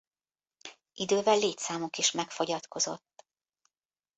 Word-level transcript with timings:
Idővel 0.93 1.37
létszámuk 1.37 1.97
is 1.97 2.11
megfogyatkozott. 2.11 3.25